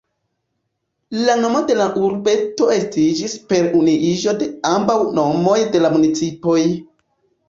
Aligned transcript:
La 1.25 1.33
nomo 1.41 1.59
de 1.71 1.75
la 1.81 1.85
urbeto 2.07 2.69
estiĝis 2.75 3.35
per 3.51 3.67
unuiĝo 3.81 4.33
de 4.39 4.47
ambaŭ 4.71 4.95
nomoj 5.19 5.59
de 5.77 5.83
la 5.85 5.93
municipoj. 5.97 6.59